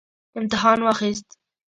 امتحان 0.39 0.79
واخیست 0.83 1.27